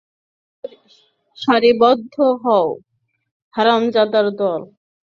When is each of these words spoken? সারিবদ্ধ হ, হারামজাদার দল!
সারিবদ্ধ 1.39 2.13
হ, 2.41 2.45
হারামজাদার 3.53 4.27
দল! 4.39 4.61